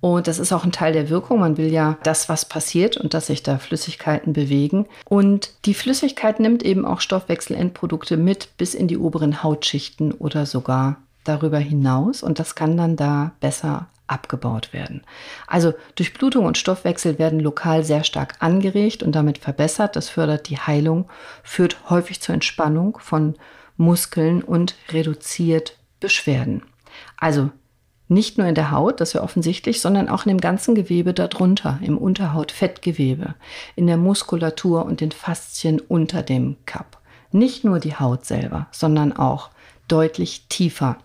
[0.00, 1.40] Und das ist auch ein Teil der Wirkung.
[1.40, 4.86] Man will ja das, was passiert und dass sich da Flüssigkeiten bewegen.
[5.04, 10.98] Und die Flüssigkeit nimmt eben auch Stoffwechselendprodukte mit bis in die oberen Hautschichten oder sogar
[11.28, 12.22] darüber hinaus.
[12.22, 15.02] Und das kann dann da besser abgebaut werden.
[15.46, 19.96] Also Durchblutung und Stoffwechsel werden lokal sehr stark angeregt und damit verbessert.
[19.96, 21.08] Das fördert die Heilung,
[21.42, 23.34] führt häufig zur Entspannung von
[23.76, 26.62] Muskeln und reduziert Beschwerden.
[27.16, 27.50] Also
[28.08, 31.12] nicht nur in der Haut, das ist ja offensichtlich, sondern auch in dem ganzen Gewebe
[31.12, 33.34] darunter, im Unterhautfettgewebe,
[33.76, 36.98] in der Muskulatur und den Faszien unter dem Kapp.
[37.30, 39.50] Nicht nur die Haut selber, sondern auch
[39.88, 40.98] deutlich tiefer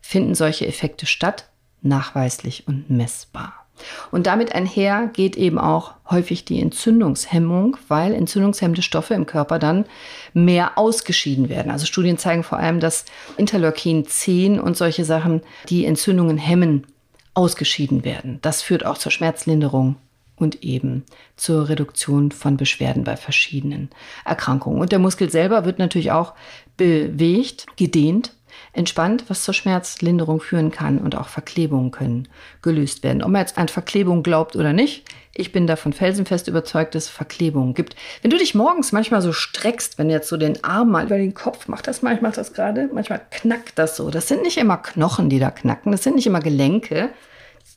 [0.00, 1.48] finden solche Effekte statt,
[1.82, 3.66] nachweislich und messbar.
[4.10, 9.84] Und damit einher geht eben auch häufig die Entzündungshemmung, weil entzündungshemmende Stoffe im Körper dann
[10.32, 11.70] mehr ausgeschieden werden.
[11.70, 13.04] Also Studien zeigen vor allem, dass
[13.36, 16.86] Interleukin 10 und solche Sachen, die Entzündungen hemmen,
[17.34, 18.38] ausgeschieden werden.
[18.40, 19.96] Das führt auch zur Schmerzlinderung
[20.36, 21.04] und eben
[21.36, 23.90] zur Reduktion von Beschwerden bei verschiedenen
[24.24, 24.80] Erkrankungen.
[24.80, 26.34] Und der Muskel selber wird natürlich auch
[26.76, 28.32] bewegt, gedehnt
[28.72, 32.28] entspannt, was zur Schmerzlinderung führen kann und auch Verklebungen können
[32.62, 33.22] gelöst werden.
[33.22, 37.10] Ob man jetzt an Verklebung glaubt oder nicht, ich bin davon felsenfest überzeugt, dass es
[37.10, 37.96] Verklebungen gibt.
[38.22, 41.34] Wenn du dich morgens manchmal so streckst, wenn jetzt so den Arm mal über den
[41.34, 44.10] Kopf machst, das mal, ich mach das gerade, manchmal knackt das so.
[44.10, 47.10] Das sind nicht immer Knochen, die da knacken, das sind nicht immer Gelenke,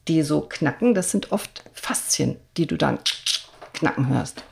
[0.07, 2.99] die so knacken, das sind oft Faszien, die du dann
[3.73, 4.43] knacken hörst.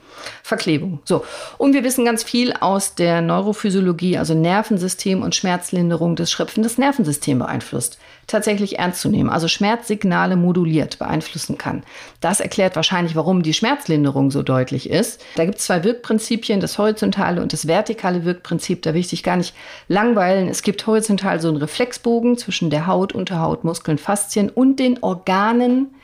[0.43, 0.99] Verklebung.
[1.05, 1.25] So.
[1.57, 6.77] Und wir wissen ganz viel aus der Neurophysiologie, also Nervensystem und Schmerzlinderung des Schröpfen das
[6.77, 7.99] Nervensystem beeinflusst.
[8.27, 11.83] Tatsächlich ernst zu nehmen, also Schmerzsignale moduliert beeinflussen kann.
[12.19, 15.23] Das erklärt wahrscheinlich, warum die Schmerzlinderung so deutlich ist.
[15.35, 18.81] Da gibt es zwei Wirkprinzipien, das horizontale und das vertikale Wirkprinzip.
[18.81, 19.55] Da will ich dich gar nicht
[19.87, 20.49] langweilen.
[20.49, 25.95] Es gibt horizontal so einen Reflexbogen zwischen der Haut, Unterhaut, Muskeln, Faszien und den Organen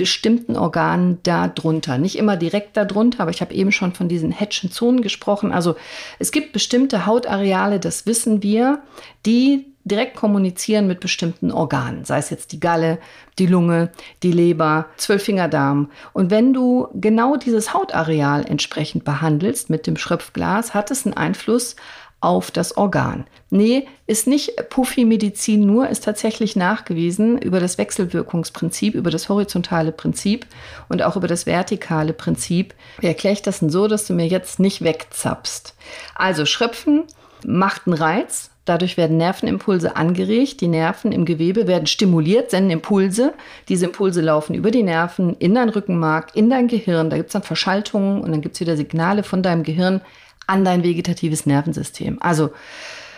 [0.00, 1.98] bestimmten Organen darunter.
[1.98, 5.52] Nicht immer direkt darunter, aber ich habe eben schon von diesen Hedschen Zonen gesprochen.
[5.52, 5.76] Also
[6.18, 8.80] es gibt bestimmte Hautareale, das wissen wir,
[9.26, 12.98] die direkt kommunizieren mit bestimmten Organen, sei es jetzt die Galle,
[13.38, 15.90] die Lunge, die Leber, Zwölffingerdarm.
[16.14, 21.76] Und wenn du genau dieses Hautareal entsprechend behandelst mit dem Schröpfglas, hat es einen Einfluss
[22.20, 23.26] auf das Organ.
[23.48, 30.46] Nee, ist nicht Puffy-Medizin nur, ist tatsächlich nachgewiesen über das Wechselwirkungsprinzip, über das horizontale Prinzip
[30.88, 32.74] und auch über das vertikale Prinzip.
[33.00, 35.74] Wie erkläre ich das denn so, dass du mir jetzt nicht wegzappst?
[36.14, 37.04] Also Schröpfen
[37.44, 40.60] macht einen Reiz, Dadurch werden Nervenimpulse angeregt.
[40.60, 43.32] Die Nerven im Gewebe werden stimuliert, senden Impulse.
[43.68, 47.10] Diese Impulse laufen über die Nerven in dein Rückenmark, in dein Gehirn.
[47.10, 50.02] Da gibt es dann Verschaltungen und dann gibt es wieder Signale von deinem Gehirn
[50.50, 52.18] an dein vegetatives Nervensystem.
[52.20, 52.50] Also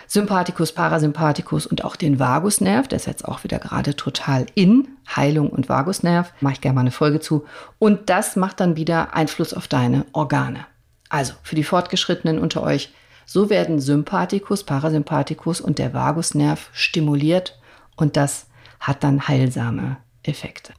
[0.07, 4.89] Sympathikus, Parasympathikus und auch den Vagusnerv, der ist jetzt auch wieder gerade total in.
[5.17, 7.47] Heilung und Vagusnerv, mache ich gerne mal eine Folge zu.
[7.79, 10.67] Und das macht dann wieder Einfluss auf deine Organe.
[11.09, 12.93] Also für die Fortgeschrittenen unter euch,
[13.25, 17.59] so werden Sympathikus, Parasympathikus und der Vagusnerv stimuliert
[17.97, 18.49] und das
[18.81, 20.75] hat dann heilsame Effekte.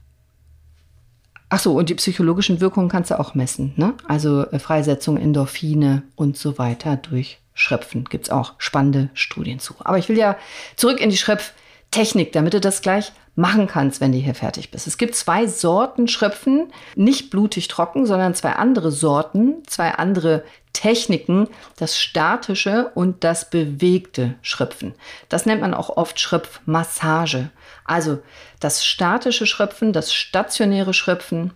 [1.54, 3.74] Ach so, und die psychologischen Wirkungen kannst du auch messen.
[3.76, 3.94] Ne?
[4.08, 8.06] Also äh, Freisetzung, Endorphine und so weiter durch Schröpfen.
[8.06, 9.74] Gibt es auch spannende Studien zu.
[9.78, 10.36] Aber ich will ja
[10.74, 14.88] zurück in die Schröpftechnik, damit du das gleich machen kannst, wenn du hier fertig bist.
[14.88, 21.46] Es gibt zwei Sorten Schröpfen, nicht blutig trocken, sondern zwei andere Sorten, zwei andere Techniken,
[21.76, 24.94] das statische und das bewegte Schröpfen.
[25.28, 27.50] Das nennt man auch oft Schröpfmassage.
[27.84, 28.20] Also
[28.60, 31.52] das statische Schröpfen, das stationäre Schröpfen,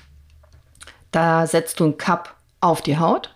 [1.11, 3.35] da setzt du einen Cup auf die Haut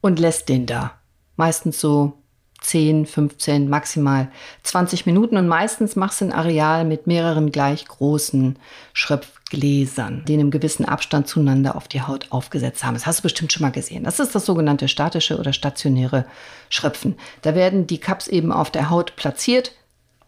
[0.00, 0.92] und lässt den da.
[1.36, 2.20] Meistens so
[2.60, 4.30] 10, 15, maximal
[4.64, 8.58] 20 Minuten und meistens machst du ein Areal mit mehreren gleich großen
[8.92, 12.94] Schröpfgläsern, die in einem gewissen Abstand zueinander auf die Haut aufgesetzt haben.
[12.94, 14.04] Das hast du bestimmt schon mal gesehen.
[14.04, 16.26] Das ist das sogenannte statische oder stationäre
[16.68, 17.16] Schröpfen.
[17.40, 19.72] Da werden die Cups eben auf der Haut platziert,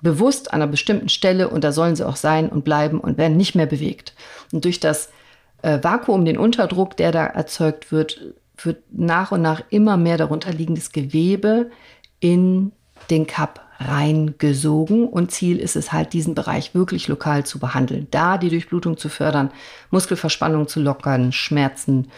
[0.02, 3.36] bewusst an einer bestimmten Stelle und da sollen sie auch sein und bleiben und werden
[3.36, 4.14] nicht mehr bewegt.
[4.52, 5.10] Und durch das
[5.62, 8.20] äh, Vakuum, den Unterdruck, der da erzeugt wird,
[8.58, 11.70] wird nach und nach immer mehr darunter liegendes Gewebe
[12.20, 12.72] in
[13.10, 18.38] den Cup reingesogen und Ziel ist es halt, diesen Bereich wirklich lokal zu behandeln, da
[18.38, 19.50] die Durchblutung zu fördern,
[19.90, 22.10] Muskelverspannung zu lockern, Schmerzen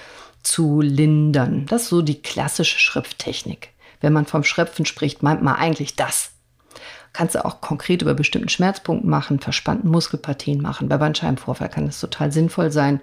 [0.42, 1.64] zu lindern.
[1.66, 3.70] Das ist so die klassische Schröpftechnik.
[4.00, 6.33] Wenn man vom Schröpfen spricht, meint man eigentlich das.
[7.14, 10.88] Kannst du auch konkret über bestimmten Schmerzpunkten machen, verspannten Muskelpartien machen.
[10.88, 13.00] Bei Bandscheibenvorfall kann das total sinnvoll sein,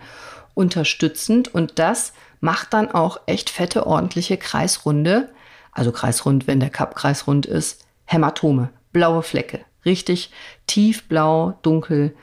[0.54, 1.48] unterstützend.
[1.48, 5.30] Und das macht dann auch echt fette, ordentliche Kreisrunde.
[5.72, 7.86] Also kreisrund, wenn der Cup kreisrund ist.
[8.06, 9.62] Hämatome, blaue Flecke.
[9.86, 10.32] Richtig
[10.68, 12.14] tiefblau, dunkel,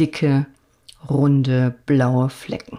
[0.00, 0.46] dicke,
[1.08, 2.78] runde, blaue Flecken.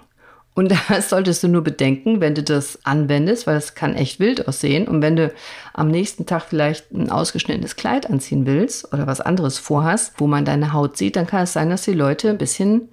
[0.56, 4.48] Und das solltest du nur bedenken, wenn du das anwendest, weil es kann echt wild
[4.48, 4.88] aussehen.
[4.88, 5.32] Und wenn du
[5.74, 10.46] am nächsten Tag vielleicht ein ausgeschnittenes Kleid anziehen willst oder was anderes vorhast, wo man
[10.46, 12.90] deine Haut sieht, dann kann es sein, dass die Leute ein bisschen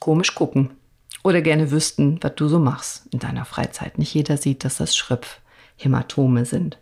[0.00, 0.70] komisch gucken
[1.22, 3.98] oder gerne wüssten, was du so machst in deiner Freizeit.
[3.98, 4.96] Nicht jeder sieht, dass das
[5.80, 6.78] Schröpfhämatome sind.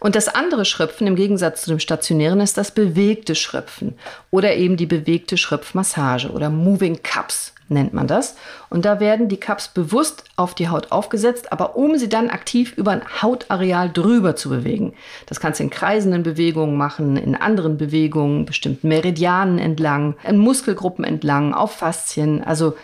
[0.00, 3.94] Und das andere Schröpfen im Gegensatz zu dem stationären ist das bewegte Schröpfen
[4.30, 8.36] oder eben die bewegte Schröpfmassage oder Moving Cups nennt man das.
[8.70, 12.74] Und da werden die Cups bewusst auf die Haut aufgesetzt, aber um sie dann aktiv
[12.76, 14.94] über ein Hautareal drüber zu bewegen.
[15.26, 21.04] Das kannst du in kreisenden Bewegungen machen, in anderen Bewegungen, bestimmten Meridianen entlang, in Muskelgruppen
[21.04, 22.76] entlang, auf Faszien, also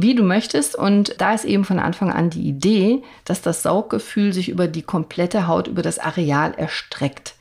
[0.00, 0.76] wie du möchtest.
[0.76, 4.82] Und da ist eben von Anfang an die Idee, dass das Sauggefühl sich über die
[4.82, 7.34] komplette Haut, über das Areal erstreckt.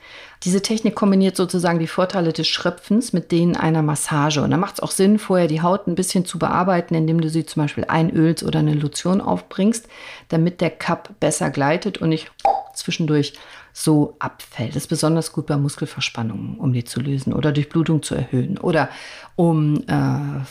[0.43, 4.41] Diese Technik kombiniert sozusagen die Vorteile des Schröpfens mit denen einer Massage.
[4.41, 7.29] Und da macht es auch Sinn, vorher die Haut ein bisschen zu bearbeiten, indem du
[7.29, 9.87] sie zum Beispiel einölst oder eine Lotion aufbringst,
[10.27, 12.29] damit der Cup besser gleitet und nicht
[12.73, 13.33] zwischendurch
[13.71, 14.71] so abfällt.
[14.75, 18.89] Das ist besonders gut bei Muskelverspannungen, um die zu lösen oder Durchblutung zu erhöhen oder
[19.35, 20.43] um äh,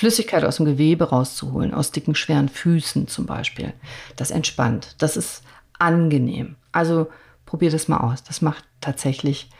[0.00, 3.74] Flüssigkeit aus dem Gewebe rauszuholen, aus dicken, schweren Füßen zum Beispiel.
[4.16, 4.94] Das entspannt.
[4.96, 5.42] Das ist
[5.78, 6.56] angenehm.
[6.72, 7.10] Also
[7.44, 8.24] probier das mal aus.
[8.24, 9.50] Das macht tatsächlich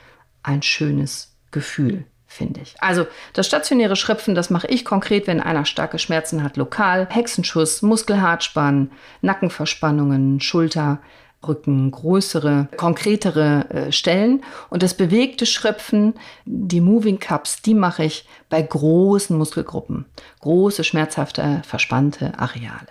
[0.43, 2.75] ein schönes Gefühl, finde ich.
[2.81, 7.07] Also das stationäre Schröpfen, das mache ich konkret, wenn einer starke Schmerzen hat, lokal.
[7.11, 11.03] Hexenschuss, Muskelhartspann, Nackenverspannungen, Schulter,
[11.47, 14.43] Rücken, größere, konkretere äh, Stellen.
[14.69, 20.05] Und das bewegte Schröpfen, die Moving Cups, die mache ich bei großen Muskelgruppen.
[20.41, 22.89] Große, schmerzhafte, verspannte Areale.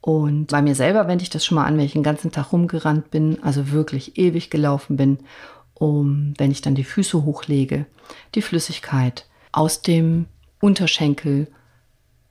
[0.00, 2.52] Und bei mir selber wende ich das schon mal an, wenn ich den ganzen Tag
[2.52, 5.18] rumgerannt bin, also wirklich ewig gelaufen bin,
[5.74, 7.86] um, wenn ich dann die Füße hochlege,
[8.34, 10.26] die Flüssigkeit aus dem
[10.60, 11.48] Unterschenkel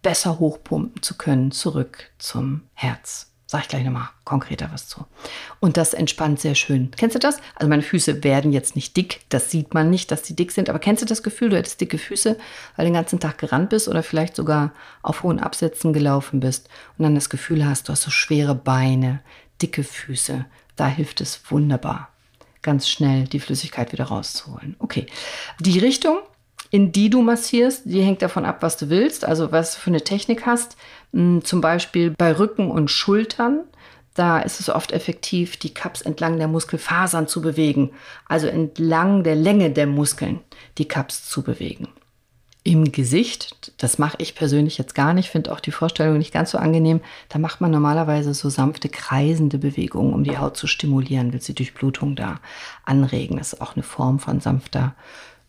[0.02, 3.32] besser hochpumpen zu können, zurück zum Herz.
[3.49, 5.05] Sag ich gleich nochmal konkreter was zu.
[5.62, 6.91] Und das entspannt sehr schön.
[6.97, 7.38] Kennst du das?
[7.55, 9.21] Also meine Füße werden jetzt nicht dick.
[9.29, 10.69] Das sieht man nicht, dass sie dick sind.
[10.69, 12.38] Aber kennst du das Gefühl, du hättest dicke Füße,
[12.75, 16.67] weil du den ganzen Tag gerannt bist oder vielleicht sogar auf hohen Absätzen gelaufen bist
[16.97, 19.21] und dann das Gefühl hast, du hast so schwere Beine,
[19.62, 20.45] dicke Füße.
[20.75, 22.10] Da hilft es wunderbar,
[22.62, 24.75] ganz schnell die Flüssigkeit wieder rauszuholen.
[24.79, 25.07] Okay.
[25.62, 26.19] Die Richtung,
[26.69, 30.01] in die du massierst, die hängt davon ab, was du willst, also was für eine
[30.01, 30.77] Technik hast.
[31.13, 33.62] Hm, zum Beispiel bei Rücken und Schultern.
[34.13, 37.91] Da ist es oft effektiv, die Cups entlang der Muskelfasern zu bewegen,
[38.25, 40.39] also entlang der Länge der Muskeln
[40.80, 41.88] die Cups zu bewegen.
[42.63, 46.51] Im Gesicht, das mache ich persönlich jetzt gar nicht, finde auch die Vorstellung nicht ganz
[46.51, 46.99] so angenehm.
[47.30, 51.56] Da macht man normalerweise so sanfte kreisende Bewegungen, um die Haut zu stimulieren, will sie
[51.56, 52.41] Durchblutung da
[52.84, 53.38] anregen.
[53.38, 54.95] Das ist auch eine Form von sanfter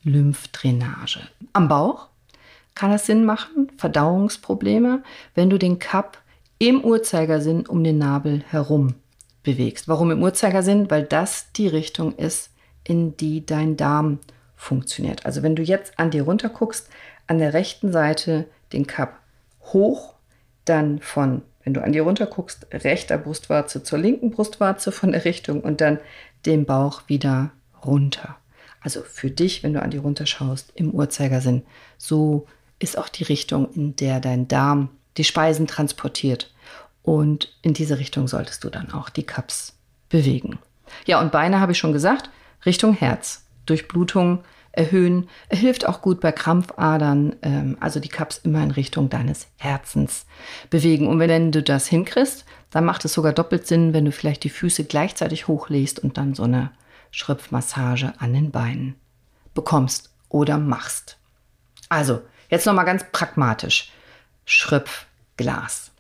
[0.05, 1.21] Lymphdrainage.
[1.53, 2.09] Am Bauch
[2.75, 5.03] kann das Sinn machen, Verdauungsprobleme,
[5.35, 6.19] wenn du den Cup
[6.59, 8.95] im Uhrzeigersinn um den Nabel herum
[9.43, 9.89] bewegst.
[9.89, 10.91] Warum im Uhrzeigersinn?
[10.91, 12.51] Weil das die Richtung ist,
[12.85, 14.19] in die dein Darm
[14.57, 15.25] funktioniert.
[15.27, 16.89] Also wenn du jetzt an dir runter guckst,
[17.27, 19.21] an der rechten Seite den Cup
[19.73, 20.15] hoch,
[20.65, 25.25] dann von, wenn du an dir runter guckst, rechter Brustwarze zur linken Brustwarze von der
[25.25, 25.99] Richtung und dann
[26.47, 27.53] den Bauch wieder
[27.85, 28.37] runter.
[28.89, 31.63] Also für dich, wenn du an die runterschaust, im Uhrzeigersinn.
[31.99, 32.47] So
[32.79, 36.55] ist auch die Richtung, in der dein Darm die Speisen transportiert.
[37.03, 39.75] Und in diese Richtung solltest du dann auch die Cups
[40.09, 40.59] bewegen.
[41.05, 42.31] Ja, und Beine habe ich schon gesagt,
[42.65, 43.45] Richtung Herz.
[43.67, 45.29] Durchblutung erhöhen.
[45.51, 50.25] Er hilft auch gut bei Krampfadern, ähm, also die Cups immer in Richtung deines Herzens
[50.71, 51.09] bewegen.
[51.09, 54.49] Und wenn du das hinkriegst, dann macht es sogar doppelt Sinn, wenn du vielleicht die
[54.49, 56.71] Füße gleichzeitig hochlegst und dann so eine
[57.11, 58.97] Schröpfmassage an den Beinen
[59.55, 61.19] bekommst oder machst.
[61.89, 63.91] Also, jetzt nochmal ganz pragmatisch.
[64.45, 65.91] Schröpfglas.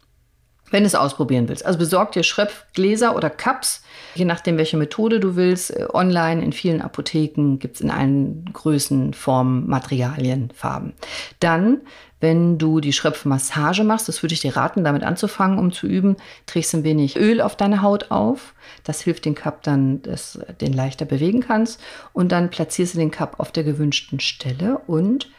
[0.71, 1.65] Wenn du es ausprobieren willst.
[1.65, 3.83] Also besorg dir Schröpfgläser oder Cups,
[4.15, 5.75] je nachdem, welche Methode du willst.
[5.75, 10.93] Äh, online in vielen Apotheken gibt es in allen Größen, Formen, Materialien, Farben.
[11.41, 11.81] Dann
[12.21, 16.17] wenn du die Schröpfmassage machst, das würde ich dir raten, damit anzufangen, um zu üben,
[16.47, 18.55] trägst ein wenig Öl auf deine Haut auf.
[18.83, 21.81] Das hilft den Cup dann, dass du den leichter bewegen kannst.
[22.13, 25.31] Und dann platzierst du den Cup auf der gewünschten Stelle und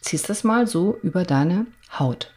[0.00, 1.66] ziehst das mal so über deine
[1.98, 2.32] Haut.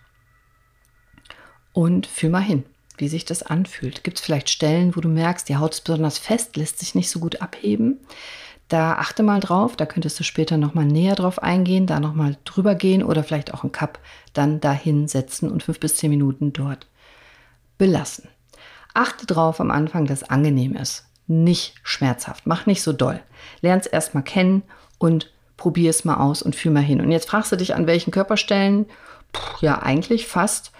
[1.71, 2.65] Und fühl mal hin,
[2.97, 4.03] wie sich das anfühlt.
[4.03, 7.09] Gibt es vielleicht Stellen, wo du merkst, die Haut ist besonders fest, lässt sich nicht
[7.09, 7.99] so gut abheben?
[8.69, 12.75] Da achte mal drauf, da könntest du später nochmal näher drauf eingehen, da nochmal drüber
[12.75, 13.99] gehen oder vielleicht auch einen Cup
[14.33, 16.85] dann dahin setzen und fünf bis zehn Minuten dort
[17.79, 18.29] belassen.
[18.93, 22.45] Achte drauf am Anfang, dass es angenehm ist, nicht schmerzhaft.
[22.45, 23.19] Mach nicht so doll.
[23.61, 24.61] Lern es erstmal kennen
[24.99, 27.01] und probier es mal aus und fühl mal hin.
[27.01, 28.85] Und jetzt fragst du dich, an welchen Körperstellen?
[29.33, 30.71] Puh, ja, eigentlich fast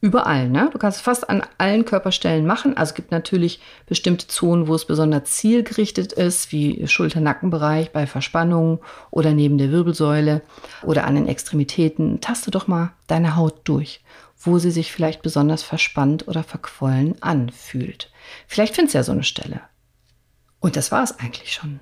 [0.00, 0.48] überall.
[0.48, 0.68] Ne?
[0.72, 2.76] Du kannst es fast an allen Körperstellen machen.
[2.76, 8.78] Also es gibt natürlich bestimmte Zonen, wo es besonders zielgerichtet ist, wie Schulter-Nackenbereich bei Verspannungen
[9.10, 10.42] oder neben der Wirbelsäule
[10.82, 12.20] oder an den Extremitäten.
[12.20, 14.00] Taste doch mal deine Haut durch,
[14.38, 18.10] wo sie sich vielleicht besonders verspannt oder verquollen anfühlt.
[18.46, 19.60] Vielleicht findest du ja so eine Stelle.
[20.60, 21.80] Und das war es eigentlich schon.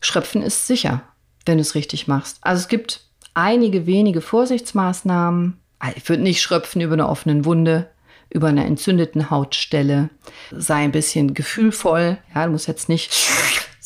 [0.00, 1.02] Schröpfen ist sicher,
[1.44, 2.38] wenn du es richtig machst.
[2.40, 5.60] Also es gibt einige wenige Vorsichtsmaßnahmen,
[5.94, 7.88] ich würde nicht schröpfen über eine offene Wunde,
[8.30, 10.10] über eine entzündeten Hautstelle.
[10.50, 12.18] Sei ein bisschen gefühlvoll.
[12.34, 13.12] Ja, du musst jetzt nicht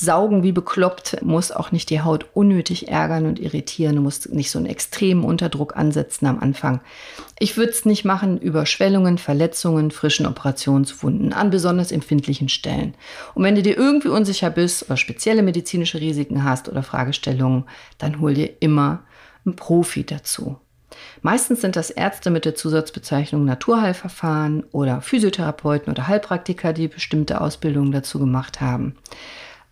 [0.01, 3.97] saugen wie bekloppt, musst auch nicht die Haut unnötig ärgern und irritieren.
[3.97, 6.81] Du musst nicht so einen extremen Unterdruck ansetzen am Anfang.
[7.39, 12.95] Ich würde es nicht machen über Schwellungen, Verletzungen, frischen Operationswunden an besonders empfindlichen Stellen.
[13.35, 17.65] Und wenn du dir irgendwie unsicher bist oder spezielle medizinische Risiken hast oder Fragestellungen,
[17.99, 19.05] dann hol dir immer
[19.45, 20.59] einen Profi dazu.
[21.23, 27.93] Meistens sind das Ärzte mit der Zusatzbezeichnung Naturheilverfahren oder Physiotherapeuten oder Heilpraktiker, die bestimmte Ausbildungen
[27.93, 28.97] dazu gemacht haben.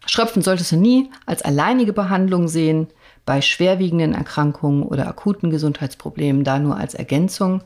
[0.07, 2.89] Schröpfen solltest du nie als alleinige Behandlung sehen,
[3.29, 7.63] bei schwerwiegenden Erkrankungen oder akuten Gesundheitsproblemen da nur als Ergänzung.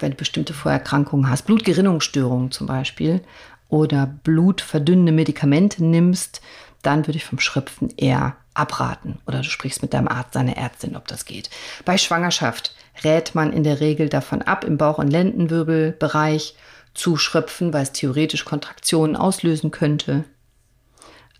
[0.00, 3.20] Wenn du bestimmte Vorerkrankungen hast, Blutgerinnungsstörungen zum Beispiel
[3.68, 6.40] oder blutverdünnende Medikamente nimmst,
[6.82, 10.96] dann würde ich vom Schröpfen eher abraten oder du sprichst mit deinem Arzt, deiner Ärztin,
[10.96, 11.48] ob das geht.
[11.84, 16.54] Bei Schwangerschaft rät man in der Regel davon ab, im Bauch- und Lendenwirbelbereich
[16.94, 20.24] zu schröpfen, weil es theoretisch Kontraktionen auslösen könnte.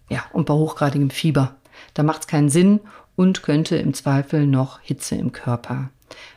[0.09, 1.57] Ja, und bei hochgradigem Fieber.
[1.95, 2.81] Da macht es keinen Sinn
[3.17, 5.91] und könnte im Zweifel noch Hitze im Körper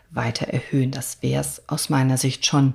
[0.09, 0.91] weiter erhöhen.
[0.91, 2.73] Das wäre es aus meiner Sicht schon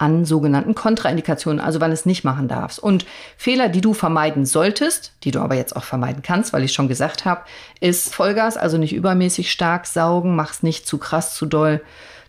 [0.00, 2.78] an sogenannten Kontraindikationen, also wann es nicht machen darfst.
[2.78, 3.04] Und
[3.36, 6.88] Fehler, die du vermeiden solltest, die du aber jetzt auch vermeiden kannst, weil ich schon
[6.88, 7.42] gesagt habe,
[7.80, 11.82] ist Vollgas, also nicht übermäßig stark saugen, mach's nicht zu krass, zu doll,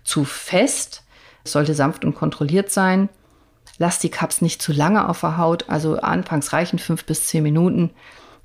[0.04, 1.02] zu fest.
[1.44, 3.08] Es sollte sanft und kontrolliert sein.
[3.78, 7.42] Lass die Cups nicht zu lange auf der Haut, also anfangs reichen fünf bis zehn
[7.42, 7.90] Minuten.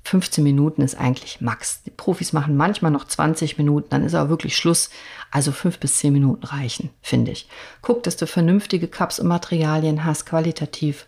[0.04, 1.82] 15 Minuten ist eigentlich Max.
[1.82, 4.88] Die Profis machen manchmal noch 20 Minuten, dann ist aber wirklich Schluss.
[5.30, 7.48] Also 5 bis 10 Minuten reichen, finde ich.
[7.82, 11.06] Guck, dass du vernünftige Cups und Materialien hast, qualitativ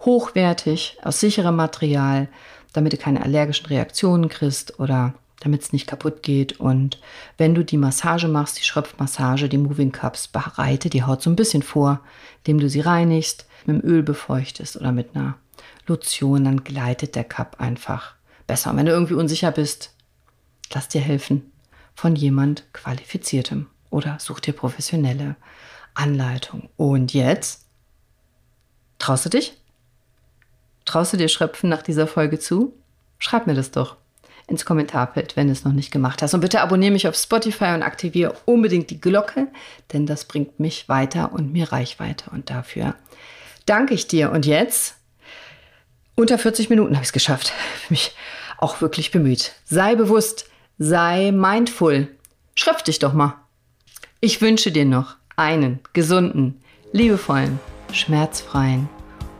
[0.00, 2.28] hochwertig, aus sicherem Material,
[2.72, 6.60] damit du keine allergischen Reaktionen kriegst oder damit es nicht kaputt geht.
[6.60, 7.00] Und
[7.38, 11.36] wenn du die Massage machst, die Schröpfmassage, die Moving Cups, bereite die Haut so ein
[11.36, 12.00] bisschen vor,
[12.38, 15.36] indem du sie reinigst, mit dem Öl befeuchtest oder mit einer
[15.86, 18.14] Lotion, dann gleitet der Cup einfach
[18.46, 18.70] besser.
[18.70, 19.94] Und wenn du irgendwie unsicher bist,
[20.72, 21.51] lass dir helfen
[21.94, 25.36] von jemand Qualifiziertem oder such dir professionelle
[25.94, 26.68] Anleitung.
[26.76, 27.66] Und jetzt
[28.98, 29.54] traust du dich?
[30.84, 32.74] Traust du dir Schröpfen nach dieser Folge zu?
[33.18, 33.96] Schreib mir das doch
[34.48, 36.34] ins Kommentarfeld, wenn du es noch nicht gemacht hast.
[36.34, 39.48] Und bitte abonniere mich auf Spotify und aktiviere unbedingt die Glocke,
[39.92, 42.30] denn das bringt mich weiter und mir Reichweite.
[42.30, 42.94] Und dafür
[43.66, 44.32] danke ich dir.
[44.32, 44.96] Und jetzt,
[46.16, 47.52] unter 40 Minuten habe ich es geschafft.
[47.88, 48.14] Mich
[48.58, 49.52] auch wirklich bemüht.
[49.64, 52.08] Sei bewusst, sei mindful.
[52.54, 53.34] Schröpf dich doch mal.
[54.20, 56.60] Ich wünsche dir noch einen gesunden,
[56.92, 57.58] liebevollen,
[57.92, 58.88] schmerzfreien,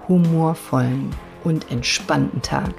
[0.09, 1.15] humorvollen
[1.45, 2.75] und entspannten Tag.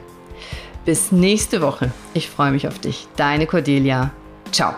[0.86, 1.92] Bis nächste Woche.
[2.14, 3.08] Ich freue mich auf dich.
[3.16, 4.12] Deine Cordelia.
[4.52, 4.76] Ciao.